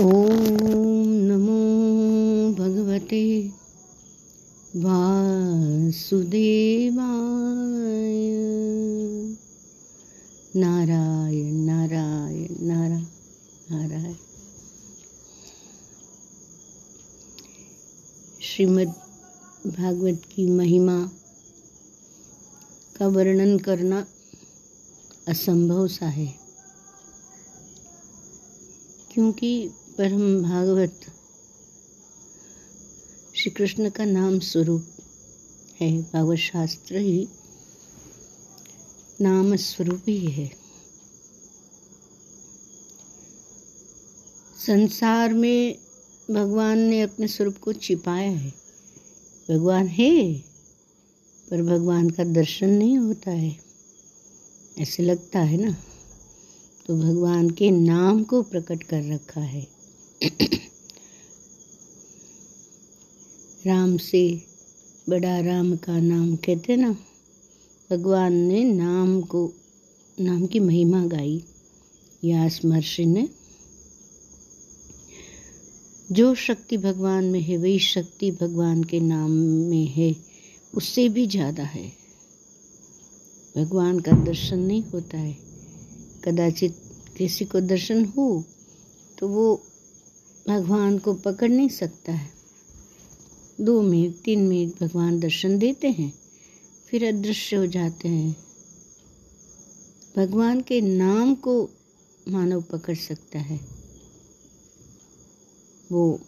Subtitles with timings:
[0.00, 0.06] ॐ
[1.28, 1.54] नमो
[2.58, 3.24] भगवते
[4.76, 5.90] वासुदेवाय।
[10.56, 13.02] नारायण नारायण नारायण
[13.70, 14.14] नारायण।
[18.42, 18.94] श्रीमद्
[19.66, 20.98] भागवत की महिमा
[22.96, 24.00] का वर्णन करना
[25.28, 26.26] असंभव सा है,
[29.10, 29.52] क्योंकि
[29.90, 31.00] परम भागवत।
[33.36, 34.86] श्री कृष्ण का नाम स्वरूप
[35.80, 37.28] है, भागवत शास्त्र ही
[39.20, 40.50] नाम स्वरूप ही है।
[44.66, 45.78] संसार में
[46.30, 48.54] भगवान ने अपने स्वरूप को छिपाया है।
[49.50, 50.34] भगवान है,
[51.50, 53.56] पर भगवान का दर्शन नहीं होता है।
[54.78, 55.76] ऐसे लगता है ना
[56.86, 59.79] तो भगवान के नाम को प्रकट कर रखा है।
[63.66, 64.42] राम से
[65.08, 66.96] बड़ा राम का नाम कहते ना,
[67.90, 69.52] भगवान ने नाम को,
[70.20, 71.44] नाम की महिमा गाई।
[72.24, 73.28] यास महर्षि ने,
[76.12, 79.30] जो शक्ति भगवान में है, वही शक्ति भगवान के नाम
[79.70, 80.16] में है,
[80.74, 81.92] उससे भी ज़्यादा है।
[83.56, 85.36] भगवान का दर्शन नहीं होता है।
[86.24, 86.82] कदाचित
[87.18, 88.44] किसी को दर्शन हो
[89.18, 89.69] तो वो
[90.48, 92.30] भगवान को पकड़ नहीं सकता है।
[93.60, 96.14] दो मिनट, तीन मिनट भगवान दर्शन देते हैं,
[96.86, 98.36] फिर अदृश्य हो जाते हैं।
[100.16, 101.70] भगवान के नाम को
[102.28, 103.60] मानव पकड़ सकता है।
[105.92, 106.20] वो,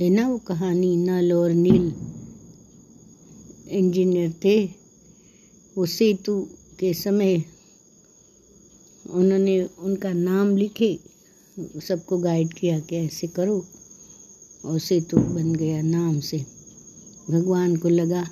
[0.00, 1.94] है ना वो कहानी, नल और नील?
[3.68, 4.66] इंजीनियर थे।
[5.76, 7.44] वो सेतु के समय
[9.10, 11.11] उन्होंने उनका नाम लिखे।
[11.58, 13.66] सबको गाइड किया कि ऐसे करो,
[14.64, 16.46] और सेतु बन गया नाम से।
[17.30, 18.24] भगवान को लगा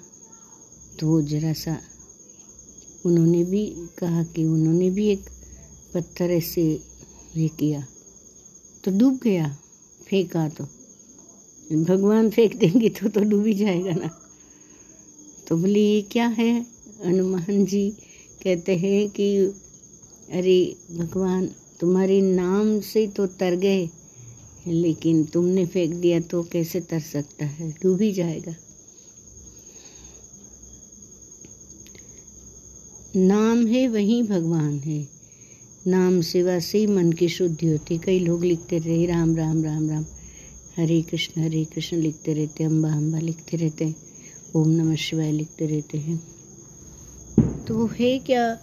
[0.99, 1.81] तो वो जरा सा
[3.07, 3.67] उन्होंने भी
[3.99, 5.25] कहा कि उन्होंने भी एक
[5.95, 6.81] पत्थर ऐसे
[7.37, 7.87] ये किया
[8.85, 9.59] तो डूब गया,
[10.09, 10.65] फेंका तो।
[11.85, 14.11] भगवान फेंक देंगे तो तो डूब ही जाएगा ना।
[15.49, 16.67] तो बोले, ये क्या है?
[17.07, 17.91] हनुमान जी
[18.43, 19.37] कहते हैं कि,
[20.33, 23.91] अरे, भगवान तुम्हारे नाम से तो तर गए,
[24.67, 27.71] लेकिन तुमने फेंक दिया तो कैसे तर सकता है?
[27.83, 28.55] डूब ही जाएगा।
[33.17, 35.09] नाम है, वही भगवान है।
[35.87, 39.65] नाम सेवा से ही मन की शुद्धि होती। है कई लोग लिखते रहे राम राम
[39.65, 40.07] राम राम।
[40.77, 43.95] हरे कृष्ण हरे कृष्ण लिखते रहते अम्बा अम्बा लिखते रहते हैं।
[44.57, 46.17] ओम नमः शिवाय लिखते रहते हैं।
[47.65, 48.59] तो है क्या?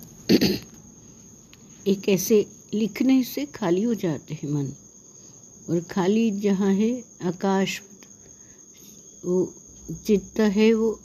[1.88, 4.73] एक ऐसे लिखने से खाली हो जाते हैं मन।
[5.69, 7.81] और खाली जहाँ है, आकाश
[9.25, 9.53] वो
[10.05, 11.00] चित्त है, वो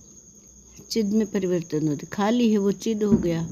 [0.90, 3.50] चिद में परिवर्तन होते खाली है, वो चिद हो गया।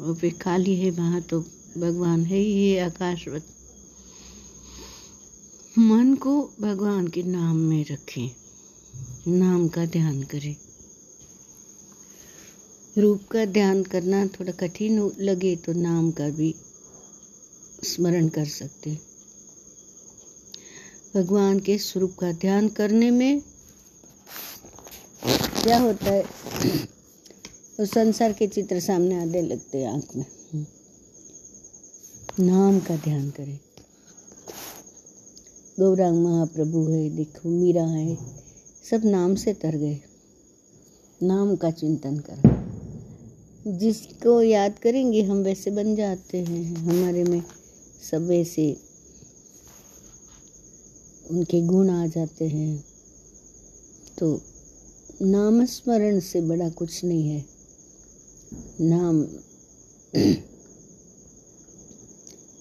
[0.00, 1.40] और फिर खाली है, वहाँ तो
[1.78, 3.46] भगवान है ही है आकाशवत
[5.78, 8.30] मन को भगवान के नाम में रखें।
[9.28, 10.56] नाम का ध्यान करें।
[12.98, 16.54] रूप का ध्यान करना थोड़ा कठिन लगे तो नाम का भी।
[17.84, 18.98] स्मरण कर सकते
[21.14, 23.42] भगवान के स्वरूप का ध्यान करने में
[25.62, 26.22] क्या होता है?
[27.76, 30.26] तो संसार के चित्र सामने आने लगते हैं आँख में।
[32.40, 33.58] नाम का ध्यान करें।
[35.80, 38.18] गौरांग महाप्रभु है, देखो, मीरा है,
[38.90, 40.00] सब नाम से तर गए।
[41.22, 42.62] नाम का चिंतन करें।
[43.78, 47.42] जिसको याद करेंगे, हम वैसे बन जाते हैं, हमारे में
[48.10, 48.76] सबसे
[51.30, 52.84] उनके गुण आ जाते हैं।
[54.18, 54.40] तो
[55.22, 57.44] नाम स्मरण से बड़ा कुछ नहीं है।
[58.80, 59.24] नाम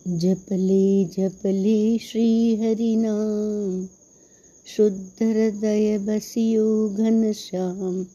[0.07, 3.87] जपले जपले श्री हरि नाम,
[4.65, 8.05] शुद्ध हृदय बसियो घन श्याम।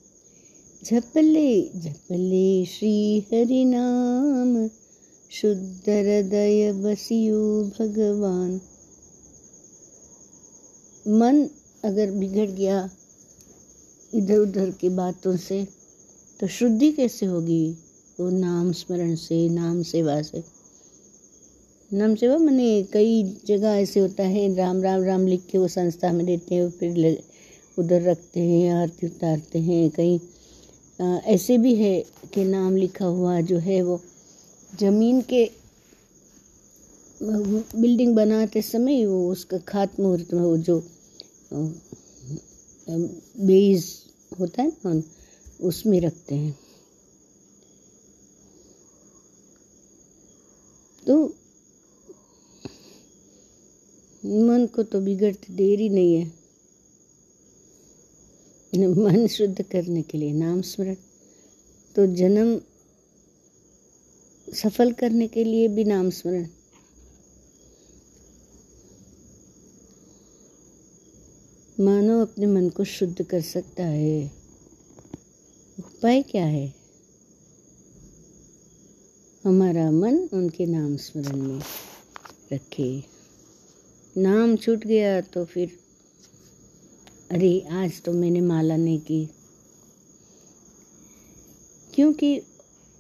[0.84, 4.70] जपले जपले श्री हरि नाम।
[5.31, 7.40] शुद्ध हृदय बसियो
[7.70, 8.61] भगवान।
[11.06, 11.43] मन
[11.84, 12.78] अगर बिगड़ गया
[14.12, 15.62] इधर उधर की बातों से
[16.40, 17.70] तो शुद्धि कैसे होगी?
[18.20, 20.43] वो नाम स्मरण से, नाम सेवा से।
[21.90, 26.12] नाम सेवा मैंने कई जगह ऐसे होता है, राम राम राम लिख के वो संस्था
[26.12, 27.23] में देते हैं फिर
[27.78, 30.19] उधर रखते हैं, आरती उतारते हैं कहीं
[31.26, 31.99] ऐसे भी है
[32.34, 34.00] कि नाम लिखा हुआ जो है वो
[34.81, 35.44] ज़मीन के
[37.20, 40.78] बिल्डिंग बनाते समय वो उसका खात मुहूर्त में वो जो
[42.88, 43.84] बेस
[44.40, 45.02] होता है ना,
[45.61, 46.58] उसमें रखते हैं।
[51.02, 51.25] तो
[54.23, 56.25] मन को तो बिगड़ते देर नहीं है।
[58.73, 60.96] मन शुद्ध करने के लिए नाम स्मरण।
[61.96, 62.58] तो जन्म
[64.54, 66.46] सफल करने के लिए भी नाम स्मरण।
[71.81, 74.31] मानव अपने मन को शुद्ध कर सकता है।
[75.78, 76.75] उपाय क्या है?
[79.44, 81.62] हमारा मन उनके नाम स्मरण में
[82.52, 83.04] रखे।
[84.16, 85.78] नाम छूट गया तो फिर,
[87.31, 89.28] अरे आज तो मैंने माला नहीं की।
[91.94, 92.42] क्योंकि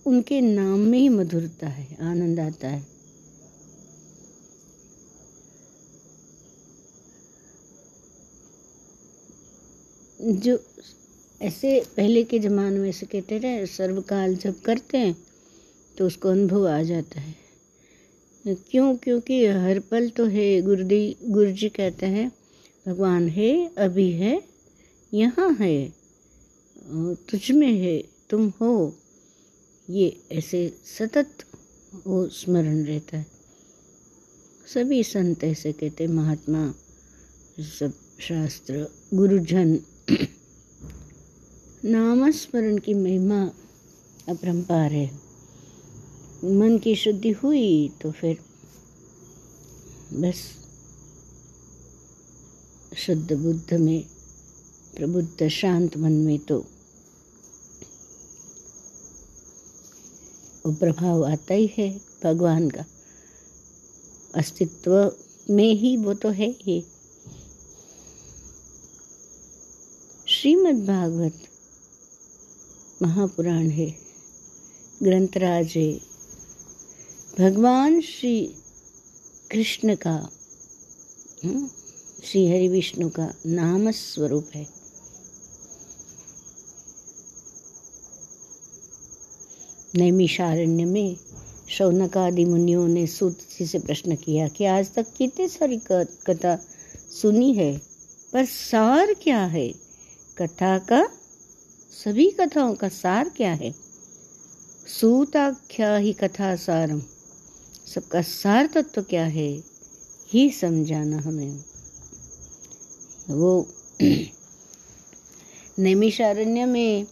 [0.06, 2.84] उनके नाम में ही मधुरता है, आनंद आता है।
[10.20, 10.58] जो
[11.40, 15.16] ऐसे पहले के ज़माने में ऐसे कहते थे, सर्वकाल जब करते हैं
[15.96, 17.34] तो उसको अनुभव आ जाता है।
[18.44, 18.96] क्यों?
[18.96, 22.30] क्योंकि हर पल तो है गुरुदी गुरु जी कहते हैं,
[22.86, 24.42] भगवान है, अभी है,
[25.12, 25.88] यहाँ है,
[27.30, 27.98] तुझ में है,
[28.30, 28.94] तुम हो।
[29.90, 31.38] ये ऐसे सतत
[32.06, 33.26] वो स्मरण रहता है।
[34.74, 36.74] सभी संत ऐसे कहते महात्मा,
[37.60, 39.78] सब शास्त्र, गुरुजन।
[41.84, 43.50] नामस्मरण की महिमा
[44.28, 45.10] अपरंपार है।
[46.44, 48.36] मन की शुद्धि हुई तो फिर
[50.12, 50.52] बस
[52.96, 54.04] शुद्ध बुद्ध में,
[54.96, 56.66] प्रबुद्ध शांत मन में तो
[60.72, 62.84] प्रभाव आता ही है भगवान का।
[64.34, 65.12] अस्तित्व
[65.50, 66.84] में ही वो तो है ही।
[70.26, 71.32] श्रीमद् भागवत
[73.02, 73.98] महापुराण है
[75.02, 76.00] ग्रंथराज है।
[77.38, 78.54] भगवान श्री
[79.50, 80.28] कृष्ण का
[81.44, 81.68] हम्म,
[82.24, 84.85] श्री हरि विष्णु का नाम स्वरूप है।
[89.96, 91.16] नैमिषारण्य में
[91.68, 96.56] शौनकादि मुनियों ने सूत जी से प्रश्न किया कि आज तक कितनी सारी कथा
[97.22, 97.80] सुनी है,
[98.32, 99.68] पर सार क्या है?
[100.38, 101.08] कथा का,
[102.04, 103.74] सभी कथाओं का सार क्या है?
[105.00, 107.02] सूताख्या ही कथा सारम,
[107.94, 109.64] सबका सार तत्व तो क्या है,
[110.32, 111.64] ही समझाना हमें।
[113.30, 113.68] वो
[115.78, 117.06] नैमिषारण्य में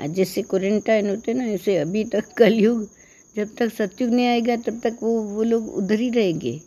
[0.00, 2.88] जैसे क्वारंटाइन होते ना, ऐसे अभी तक कलयुग,
[3.36, 6.60] जब तक सतयुग नहीं आएगा, तब तक वो वो लोग उधर ही रहेंगे।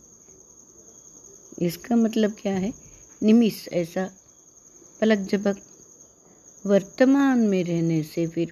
[1.61, 2.73] इसका मतलब क्या है?
[3.23, 4.09] निमिष, ऐसा
[5.01, 5.57] पलक झपक।
[6.65, 8.51] वर्तमान में रहने से फिर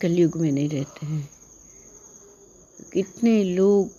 [0.00, 1.28] कलयुग में नहीं रहते हैं।
[2.92, 3.90] कितने लोग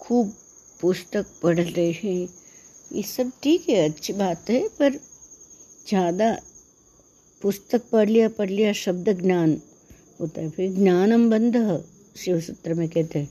[0.00, 0.34] खूब
[0.80, 2.28] पुस्तक पढ़ रहे हैं।
[2.92, 4.92] ये सब ठीक है, अच्छी बात है, पर
[5.88, 6.38] ज़्यादा
[7.42, 9.60] पुस्तक पढ़ लिया पढ़ लिया, शब्द ज्ञान
[10.20, 11.84] होता है। फिर ज्ञानम बंध
[12.16, 13.30] शिव सूत्र में कहते हैं।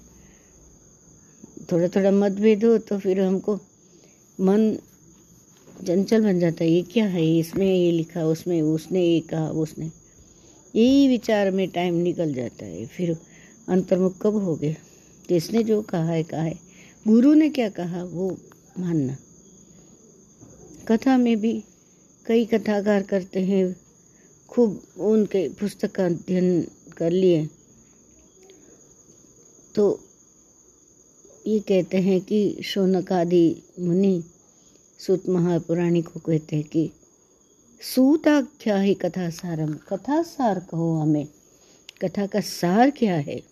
[1.71, 3.55] थोड़ा थोड़ा मतभेद हो तो फिर हमको
[4.41, 4.77] मन
[5.87, 7.37] चंचल बन जाता है। ये क्या है?
[7.37, 9.91] इसमें ये लिखा, उसमें उसने ये कहा, उसने।
[10.75, 13.17] यही विचार में टाइम निकल जाता है। फिर
[13.69, 14.75] अंतर्मुख कब हो गए
[15.29, 16.59] जिसने जो कहा है कहा है।
[17.07, 18.03] गुरु ने क्या कहा?
[18.03, 18.37] वो
[18.79, 19.17] मानना।
[20.87, 21.63] कथा में भी
[22.25, 23.75] कई कथाकार करते हैं।
[24.49, 27.49] खूब उनके पुस्तक का अध्ययन कर लिए।
[29.75, 30.03] तो
[31.47, 34.23] ये कहते हैं कि शौनक आदि मुनि
[34.99, 36.91] सूत महापुराणी को कहते हैं कि
[37.81, 41.27] सूताख्या ही कथा सारम कथा सार कहो हमें,
[42.01, 43.43] कथा का सार क्या है?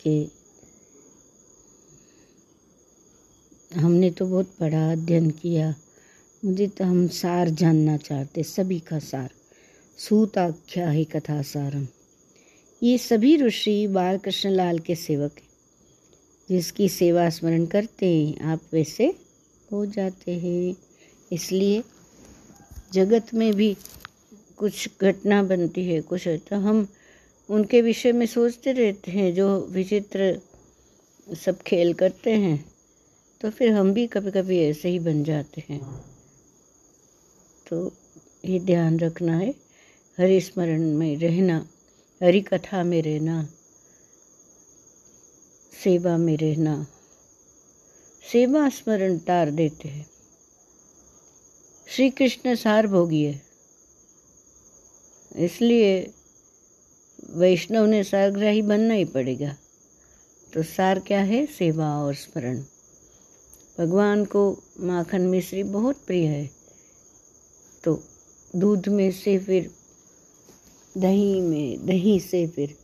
[0.00, 0.30] कि
[3.76, 5.74] हमने तो बहुत बड़ा अध्ययन किया।
[6.44, 9.30] मुझे तो हम सार जानना चाहते, सभी का सार।
[9.98, 11.86] सूताख्या ही कथा सारम।
[12.82, 15.48] ये सभी ऋषि बाल कृष्ण लाल के सेवक हैं,
[16.48, 19.06] जिसकी सेवा स्मरण करते हैं, आप वैसे
[19.68, 20.74] हो जाते हैं।
[21.30, 21.82] इसलिए
[22.92, 23.76] जगत में भी
[24.58, 26.86] कुछ घटना बनती है, कुछ है तो हम
[27.48, 30.40] उनके विषय में सोचते रहते हैं, जो विचित्र
[31.36, 32.64] सब खेल करते हैं
[33.40, 35.80] तो फिर हम भी कभी कभी ऐसे ही बन जाते हैं।
[37.74, 37.92] तो
[38.44, 39.54] ये ध्यान रखना है।
[40.18, 41.68] हरि स्मरण में रहना
[42.22, 43.48] हरि कथा में रहना,
[45.84, 46.86] सेवा में रहना,
[48.32, 50.06] सेवा स्मरण तार देते हैं।
[51.88, 53.42] श्री कृष्ण सार भोगी है।
[55.36, 56.14] इसलिए
[57.30, 59.56] वैष्णव ने सारग्राही बनना ही पड़ेगा।
[60.54, 61.46] तो सार क्या है?
[61.46, 62.62] सेवा और स्मरण।
[63.78, 66.53] भगवान को माखन मिश्री बहुत प्रिय है।
[67.84, 68.02] तो
[68.54, 69.70] दूध में से फिर,
[70.96, 72.74] दही में, दही से फिर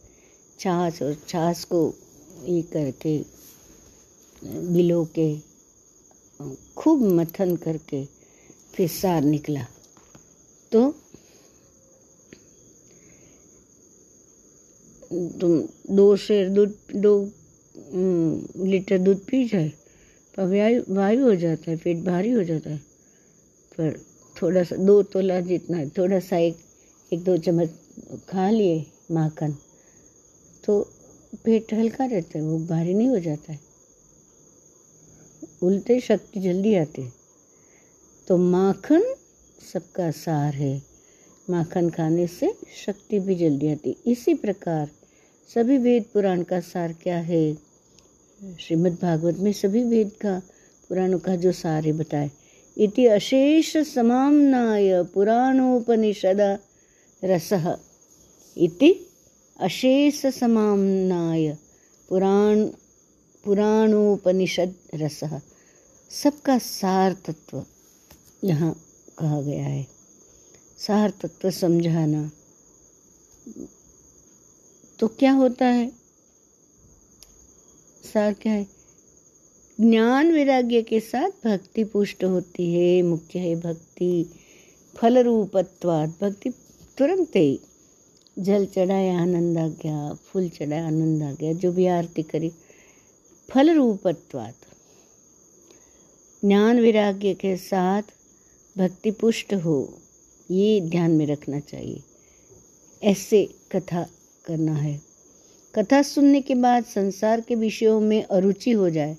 [0.58, 1.82] छाछ और छाछ को
[2.44, 3.18] ये करके
[4.42, 5.34] गिलो के,
[6.76, 8.04] खूब मथन करके
[8.74, 9.64] फिर सार निकला।
[10.72, 10.90] तो
[15.40, 15.60] तुम
[15.96, 17.30] दो शेर दूध, दो
[18.64, 19.68] लीटर दूध पी जाए
[20.34, 20.46] तो
[20.94, 22.78] वायु हो जाता है, पेट भारी हो जाता है।
[23.72, 23.98] पर
[24.42, 26.56] थोड़ा सा, दो तोला जितना थोड़ा सा एक
[27.12, 27.70] एक दो चम्मच
[28.28, 29.56] खा लिए माखन
[30.64, 30.80] तो
[31.44, 33.60] पेट हल्का रहता है, वो भारी नहीं हो जाता है।
[35.62, 37.12] उल्टे शक्ति जल्दी आती है।
[38.28, 39.14] तो माखन
[39.72, 40.82] सबका सार है।
[41.50, 42.52] माखन खाने से
[42.86, 44.90] शक्ति भी जल्दी आती इसी प्रकार
[45.54, 47.54] सभी वेद पुराण का सार क्या है?
[48.60, 50.38] श्रीमद् भागवत में सभी वेद का
[50.88, 52.30] पुराणों का जो सार है, बताए।
[52.80, 56.58] इति अशेष समामनाय पुराणोपनिषद
[57.24, 57.52] रस।
[58.56, 59.06] इति
[59.60, 61.56] अशेष समामनाय
[62.08, 62.64] पुराण,
[63.44, 65.20] पुराणोपनिषद रस।
[66.10, 67.64] सबका सार तत्व
[68.44, 68.72] यहाँ
[69.18, 69.86] कहा गया है।
[70.78, 72.30] सार तत्व समझाना।
[74.98, 75.92] तो क्या होता है?
[78.04, 78.79] सार क्या है?
[79.80, 84.26] ज्ञान वैराग्य के साथ भक्ति पुष्ट होती है, मुख्य है भक्ति।
[84.96, 86.50] फल रूपत्वाद भक्ति
[86.98, 87.60] तुरंत ही।
[88.38, 92.52] जल चढ़ाया आनंद आ गया, फूल चढ़ाया आनंद आ गया, जो भी आरती करी।
[93.50, 94.54] फल रूपत्वाद
[96.44, 98.02] ज्ञान वैराग्य के साथ
[98.78, 99.98] भक्ति पुष्ट हो,
[100.50, 102.02] ये ध्यान में रखना चाहिए।
[103.02, 104.06] ऐसे कथा
[104.44, 105.00] करना है।
[105.74, 109.16] कथा सुनने के बाद संसार के विषयों में अरुचि हो जाए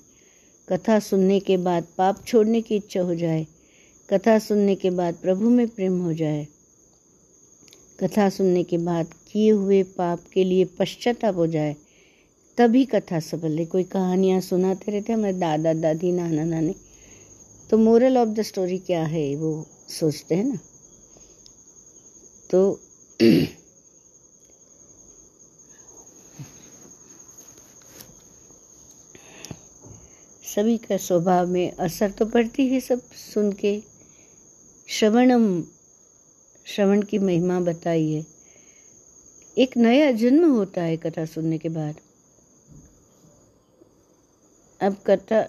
[0.68, 3.46] कथा सुनने के बाद पाप छोड़ने की इच्छा हो जाए।
[4.10, 6.46] कथा सुनने के बाद प्रभु में प्रेम हो जाए।
[8.00, 11.76] कथा सुनने के बाद किए हुए पाप के लिए पश्चाताप हो जाए,
[12.58, 16.74] तभी कथा सफल है। कोई कहानियाँ सुनाते रहते हमारे दादा, दादी, नाना, नानी।
[17.70, 20.58] तो मोरल ऑफ़ द स्टोरी क्या है, वो सोचते हैं ना।
[22.50, 22.80] तो
[30.54, 33.80] सभी का स्वभाव में असर तो पड़ती है सब सुन के।
[34.88, 35.62] श्रवणम,
[36.66, 38.24] श्रवण की महिमा बताई है
[39.56, 41.94] एक नया जन्म होता है कथा सुनने के बाद।
[44.80, 45.42] अब कथा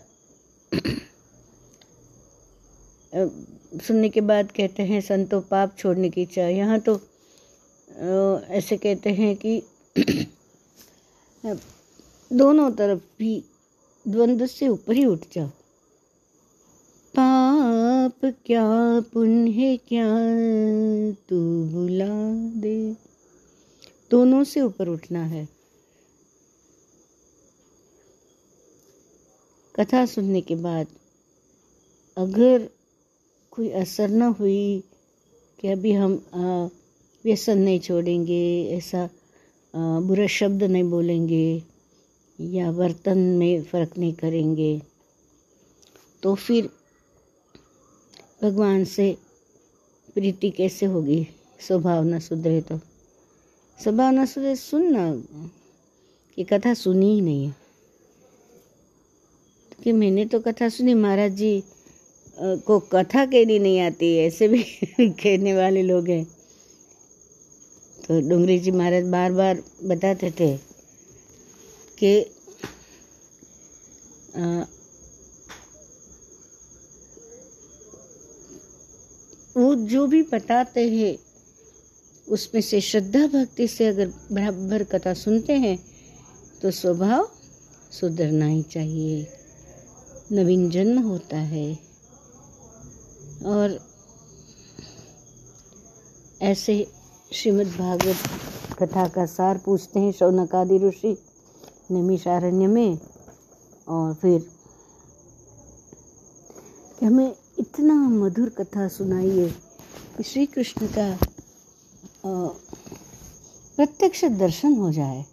[3.77, 6.99] सुनने के बाद कहते हैं, संतो पाप छोड़ने की इच्छा। यहाँ तो
[8.49, 9.61] ऐसे कहते हैं कि
[12.31, 13.43] दोनों तरफ़ भी
[14.05, 15.47] द्वंद्व से ऊपर ही उठ जाओ।
[17.13, 18.65] पाप क्या,
[19.13, 20.07] पुण्य क्या,
[21.29, 21.39] तू
[21.71, 22.07] बुला
[22.61, 22.77] दे।
[24.11, 25.47] दोनों से ऊपर उठना है।
[29.75, 30.87] कथा सुनने के बाद
[32.17, 32.69] अगर
[33.51, 34.83] कोई असर न हुई
[35.59, 36.13] कि अभी हम
[37.25, 39.09] व्यसन नहीं छोड़ेंगे, ऐसा
[39.73, 41.63] बुरा शब्द नहीं बोलेंगे
[42.41, 44.81] या बर्तन में फ़र्क नहीं करेंगे।
[46.23, 46.69] तो फिर
[48.43, 49.17] भगवान से
[50.13, 51.27] प्रीति कैसे होगी?
[51.59, 52.79] स्वभाव न सुधरे तो।
[53.83, 55.23] स्वभाव न सुधरे सुनना
[56.35, 57.55] कि कथा सुनी ही नहीं है।
[59.83, 61.63] कि मैंने तो कथा सुनी, महाराज जी
[62.39, 64.63] को कथा कहनी नहीं आती, ऐसे भी
[65.01, 66.25] कहने वाले लोग हैं।
[68.07, 70.72] तो डोंगरी जी महाराज बार बार बताते थे
[71.99, 72.19] कि
[79.57, 81.17] वो जो भी बताते हैं,
[82.27, 85.77] उसमें से श्रद्धा भक्ति से अगर बराबर कथा सुनते हैं
[86.61, 87.29] तो स्वभाव
[87.91, 89.27] सुधरना ही चाहिए।
[90.31, 91.79] नवीन जन्म होता है।
[93.45, 93.79] और
[96.41, 96.87] ऐसे
[97.33, 98.15] श्रीमद् भागवत
[98.79, 101.17] कथा का सार पूछते हैं, शौनकादि ऋषि।
[101.93, 102.99] निमिषारण्य में
[103.87, 104.39] और फिर
[106.99, 109.49] कि हमें इतना मधुर कथा सुनाइए
[110.17, 111.17] कि श्री कृष्ण का
[113.75, 115.23] प्रत्यक्ष दर्शन हो जाए।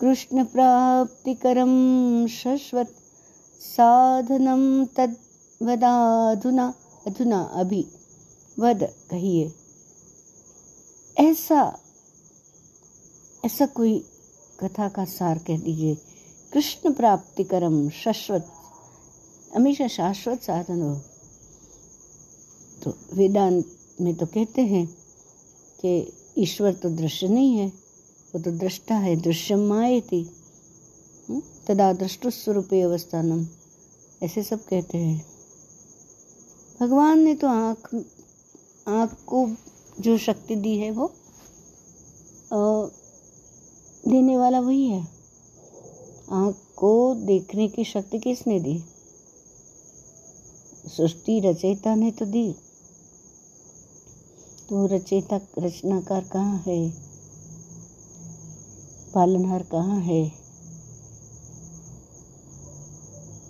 [0.00, 1.72] कृष्ण प्राप्तिकरं
[2.26, 2.94] शश्वत
[3.60, 5.16] साधनं तद
[5.62, 6.72] वदाधुना,
[7.06, 7.84] अधुना अभी
[8.58, 9.52] वद कहिए।
[11.16, 11.78] ऐसा
[13.44, 13.94] ऐसा कोई
[14.62, 15.94] कथा का सार कह दीजिए।
[16.52, 18.48] कृष्ण प्राप्ति करम शाश्वत
[19.54, 20.94] हमेशा शाश्वत साधन हो।
[22.82, 23.64] तो वेदांत
[24.00, 24.86] में तो कहते हैं
[25.80, 27.66] कि ईश्वर तो दृश्य नहीं है
[28.34, 30.22] वो तो दृष्टा है दृश्यम मायती
[31.28, 33.46] हम्म, तदा दृष्टस्वरूप अवस्थानम।
[34.22, 35.24] ऐसे सब कहते हैं।
[36.80, 37.94] भगवान ने तो आँख
[38.88, 39.48] आँख को
[40.00, 41.06] जो शक्ति दी है वो
[44.08, 45.08] देने वाला वही है।
[46.30, 48.84] आँख को देखने की शक्ति किसने दी?
[50.96, 52.52] सृष्टि रचयिता ने तो दी।
[54.68, 56.90] तो रचयिता, रचनाकार कहाँ है?
[59.14, 60.32] पालनहार कहाँ है?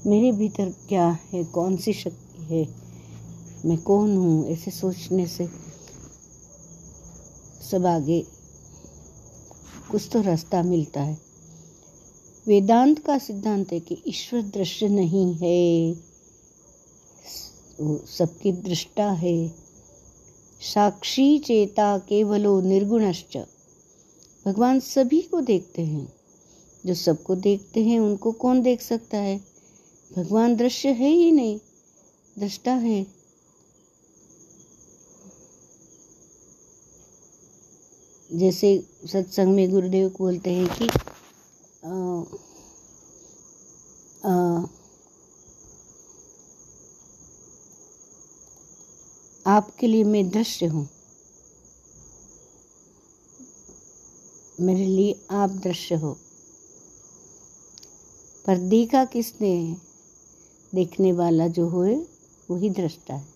[0.06, 1.44] मेरे भीतर क्या है?
[1.44, 2.74] कौन सी शक्ति है?
[3.64, 4.46] मैं कौन हूँ?
[4.46, 5.48] ऐसे सोचने से
[7.70, 8.41] सब आगे
[9.92, 11.18] कुछ तो रास्ता मिलता है।
[12.46, 15.94] वेदांत का सिद्धांत है कि ईश्वर दृश्य नहीं है।
[18.06, 19.54] सबकी दृष्टा है।
[20.60, 23.36] साक्षी चेता केवलो निर्गुणश्च।
[24.46, 26.12] भगवान सभी को देखते हैं।
[26.86, 29.40] जो सबको देखते हैं, उनको कौन देख सकता है?
[30.16, 31.58] भगवान दृश्य है ही नहीं।
[32.38, 33.21] दृष्टा है।
[38.32, 40.88] जैसे सत्संग में गुरुदेव बोलते हैं कि
[41.84, 42.22] आ,
[44.28, 44.62] आ,
[49.56, 50.88] आपके लिए मैं दृश्य हूँ।
[54.60, 56.16] मेरे लिए आप दृश्य हो।
[58.46, 59.76] पर देखा किसने?
[60.74, 61.94] देखने वाला जो होए
[62.50, 63.31] वही दृष्टा है।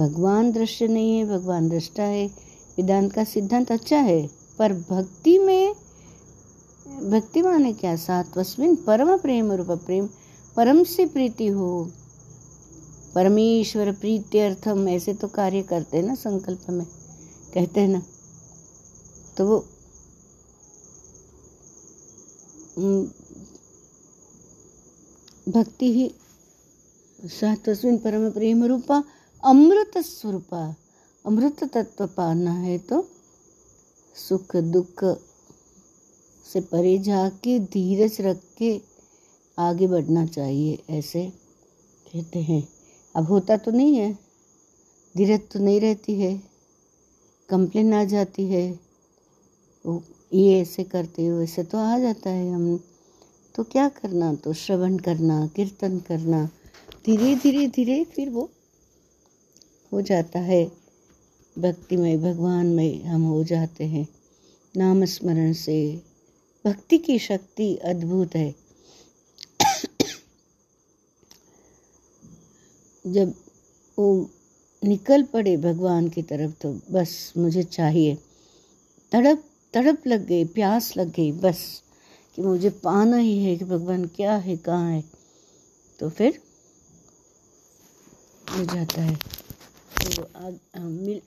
[0.00, 5.74] भगवान दृश्य नहीं है, भगवान दृष्टा है। वेदांत का सिद्धांत अच्छा है, पर भक्ति में,
[7.10, 7.96] भक्ति माने क्या?
[7.96, 10.08] सात्वस्मिन परम प्रेम रूप प्रेम।
[10.56, 11.90] परम से प्रीति हो।
[13.14, 16.86] परमेश्वर प्रीति अर्थम, ऐसे तो कार्य करते हैं ना संकल्प में।
[17.54, 18.02] कहते हैं ना।
[19.36, 19.58] तो वो
[25.48, 26.14] भक्ति ही
[27.24, 29.04] सात्वस्मिन परम प्रेम रूपा
[29.42, 30.54] अमृत स्वरूप,
[31.24, 33.00] अमृत तत्व पाना है तो
[34.16, 35.04] सुख दुख
[36.46, 38.80] से परे जाके, धीरज रख के
[39.58, 41.24] आगे बढ़ना चाहिए, ऐसे
[42.06, 42.62] कहते हैं।
[43.14, 44.12] अब होता तो नहीं है,
[45.14, 46.36] धीरज तो नहीं रहती है,
[47.48, 48.70] कंप्लेन आ जाती है,
[49.84, 50.02] वो
[50.34, 52.78] ये ऐसे करते हो ऐसे तो आ जाता है हम।
[53.54, 54.34] तो क्या करना?
[54.34, 56.48] तो श्रवण करना, कीर्तन करना,
[57.06, 58.50] धीरे धीरे धीरे फिर वो
[59.92, 60.72] हो जाता है।
[61.58, 64.08] भक्तिमय भगवानमय हम हो जाते हैं।
[64.76, 66.02] नाम स्मरण से
[66.66, 68.54] भक्ति की शक्ति अद्भुत है।
[73.06, 73.34] जब
[73.98, 74.30] वो
[74.84, 78.18] निकल पड़े भगवान की तरफ़ तो बस मुझे चाहिए।
[79.12, 81.82] तड़प तड़प लग गई, प्यास लग गई, बस,
[82.36, 85.04] कि मुझे पाना ही है कि भगवान क्या है, कहाँ है।
[85.98, 86.42] तो फिर
[88.58, 89.39] हो जाता है।
[90.00, 91.20] मिल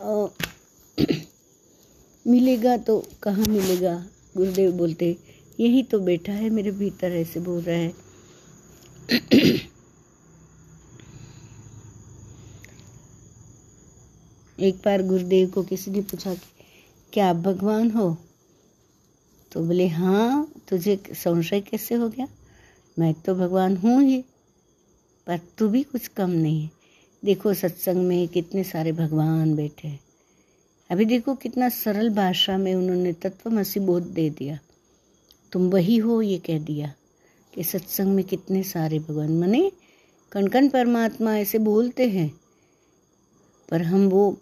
[0.00, 0.26] आ,
[2.26, 3.94] मिलेगा तो कहाँ मिलेगा?
[4.36, 5.16] गुरुदेव बोलते
[5.60, 7.94] यही तो बैठा है मेरे भीतर ऐसे बोल रहा है।
[14.60, 16.64] एक बार गुरुदेव को किसी ने पूछा कि
[17.12, 18.16] क्या आप भगवान हो?
[19.52, 22.28] तो बोले हाँ तुझे संशय कैसे हो गया?
[22.98, 24.24] मैं तो भगवान हूँ ही
[25.26, 26.70] पर तू भी कुछ कम नहीं है।
[27.24, 30.00] देखो सत्संग में कितने सारे भगवान बैठे हैं।
[30.90, 34.58] अभी देखो कितना सरल भाषा में उन्होंने तत्वमसी बोध दे दिया।
[35.52, 36.92] तुम वही हो, ये कह दिया
[37.54, 39.70] कि सत्संग में कितने सारे भगवान। मने
[40.32, 42.28] कण कण परमात्मा ऐसे बोलते हैं,
[43.68, 44.36] पर हम वो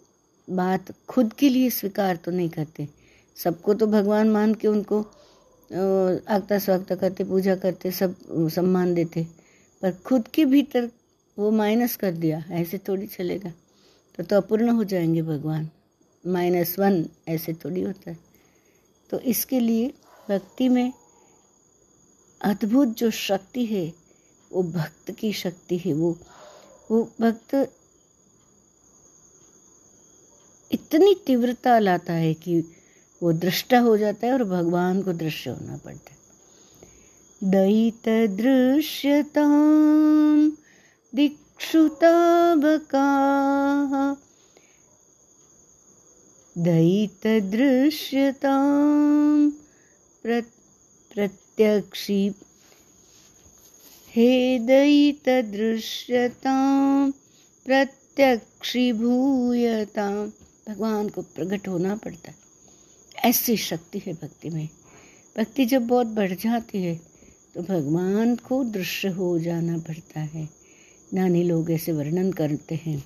[0.47, 2.87] बात खुद के लिए स्वीकार तो नहीं करते।
[3.37, 8.15] सबको तो भगवान मान के उनको आगता स्वागता करते, पूजा करते, सब
[8.51, 9.25] सम्मान देते,
[9.83, 10.89] पर खुद के भीतर
[11.39, 13.53] वो माइनस कर दिया, ऐसे थोड़ी चलेगा।
[14.15, 15.69] तो तो अपूर्ण हो जाएँगे भगवान।
[16.27, 18.19] माइनस वन ऐसे थोड़ी होता है।
[19.09, 19.93] तो इसके लिए
[20.29, 20.93] भक्ति में
[22.41, 23.93] अद्भुत जो शक्ति है,
[24.51, 26.17] वो भक्त की शक्ति है वो।
[26.91, 27.73] वो भक्त
[30.71, 32.59] इतनी तीव्रता लाता है कि
[33.23, 36.17] वो दृष्टा हो जाता है और भगवान को दृश्य होना पड़ता है।
[37.51, 39.43] दयित दृश्यता
[41.13, 43.03] दिक्षुताबका
[46.57, 48.57] दयित दृश्यता
[50.23, 52.33] प्रत्यक्षी।
[54.09, 56.55] हे दयित दृश्यता
[57.65, 60.31] प्रत्यक्षीभूयता
[60.69, 62.37] भगवान को प्रकट होना पड़ता है।
[63.25, 64.69] ऐसी शक्ति है भक्ति में।
[65.37, 67.01] भक्ति जब बहुत बढ़ जाती है
[67.55, 70.62] तो भगवान को दृश्य हो जाना पड़ता है।
[71.13, 73.03] नानी लोग ऐसे वर्णन करते हैं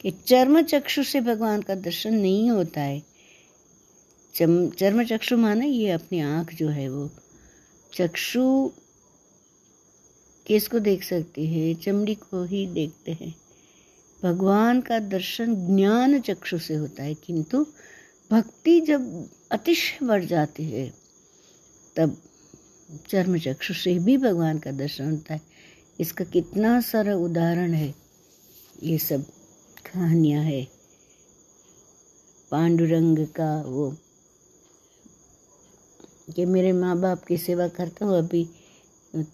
[0.00, 3.02] कि चर्म चक्षु से भगवान का दर्शन नहीं होता है।
[4.34, 7.10] चर्म चक्षु माने ये अपनी आँख जो है वो।
[7.92, 8.70] चक्षु
[10.46, 11.74] किसको देख सकती है?
[11.74, 13.34] चमड़ी को ही देखते हैं।
[14.22, 17.66] भगवान का दर्शन ज्ञान चक्षु से होता है, किंतु
[18.30, 20.92] भक्ति जब अतिशय बढ़ जाती है,
[21.96, 22.16] तब
[23.08, 25.40] चर्म चक्षु से भी भगवान का दर्शन होता है।
[26.00, 27.94] इसका कितना सारा उदाहरण है।
[28.82, 29.24] ये सब
[29.86, 30.62] कहानियाँ है।
[32.50, 33.96] पांडुरंग का वो।
[36.36, 38.48] कि मेरे माँ बाप की सेवा करता हूँ अभी।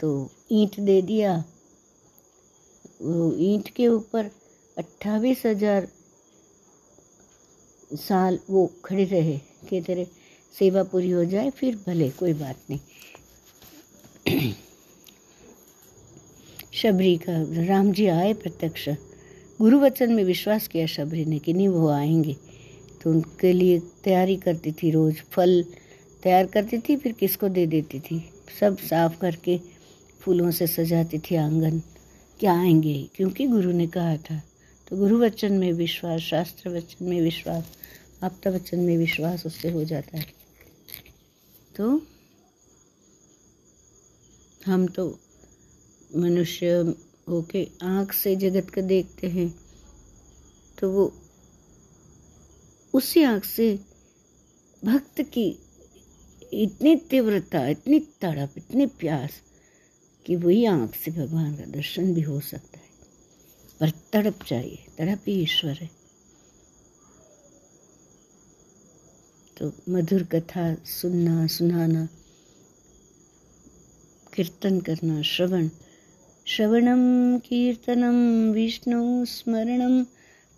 [0.00, 1.44] तो ईंट दे दिया।
[3.02, 4.30] वो ईंट के ऊपर
[4.78, 5.88] अट्ठाईस हज़ार
[7.90, 10.06] साल वो खड़े रहे। कि तेरे
[10.54, 12.80] सेवा पूरी हो जाए, फिर भले, कोई बात नहीं।
[16.74, 18.88] शबरी का राम जी आए प्रत्यक्ष।
[19.60, 22.36] गुरु वचन में विश्वास किया शबरी ने कि नहीं, वो आएँगे।
[23.02, 25.64] तो उनके लिए तैयारी करती थी रोज़, फल
[26.22, 28.30] तैयार करती थी, फिर किसको दे देती थी?
[28.60, 29.60] सब साफ़ करके
[30.20, 31.82] फूलों से सजाती थी आँगन।
[32.40, 33.08] क्या आएँगे?
[33.14, 34.42] क्योंकि गुरु ने कहा था।
[34.88, 37.64] तो गुरु वचन में विश्वास, शास्त्र वचन में विश्वास,
[38.22, 40.26] आपता वचन में विश्वास उससे हो जाता है।
[41.76, 42.06] तो
[44.66, 45.18] हम तो
[46.16, 46.94] मनुष्य
[47.28, 49.54] होके आँख से जगत को देखते हैं
[50.78, 51.14] तो वो
[52.94, 53.80] उसी आँख से
[54.84, 55.58] भक्त की
[56.52, 59.30] इतनी तीव्रता, इतनी तड़प, इतनी प्यास
[60.26, 62.84] कि वही आँख से भगवान का दर्शन भी हो सकता है।
[63.80, 65.90] पर तड़प चाहिए, तड़प ही ईश्वर है।
[69.56, 72.08] तो मधुर कथा सुनना, सुनाना,
[74.34, 75.68] कीर्तन करना, श्रवण
[76.46, 80.04] श्रवणम कीर्तनम विष्णु स्मरणम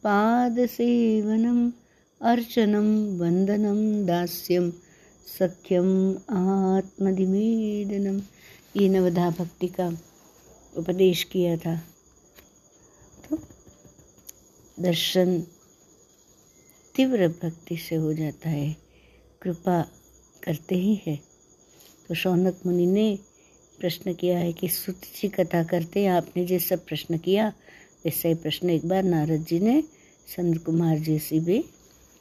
[0.03, 1.73] पाद सेवनम
[2.21, 4.73] अर्चनम वंदनम दास्यम
[5.39, 8.21] सख्यम आत्मदिमेदनम
[8.77, 9.99] ये नवधा भक्ति का
[10.77, 11.77] उपदेश किया था।
[13.31, 13.39] तो
[14.81, 15.41] दर्शन
[16.97, 18.77] तीव्र भक्ति से हो जाता है।
[19.43, 19.83] कृपा
[20.43, 21.21] करते ही है।
[22.09, 23.19] तो शौनक मुनि ने
[23.81, 27.53] प्रश्न किया है कि सुत जी कथा करते हैं, आपने जिस प्रश्न किया
[28.05, 29.83] वैसा ही प्रश्न एक बार नारद जी ने
[30.29, 31.59] चंद्र कुमार जी से भी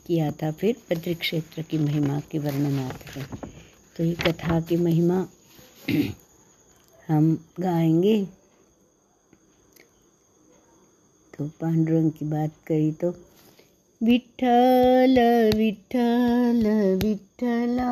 [0.07, 3.27] किया था। फिर बद्री क्षेत्र की महिमा के वर्णन आते हैं।
[3.97, 5.27] तो ये कथा की महिमा
[7.07, 8.25] हम गाएँगे।
[11.37, 13.09] तो पांडुरंग की बात करी तो
[14.03, 15.17] विठल
[15.55, 16.63] विठल
[17.03, 17.91] विठ्ठला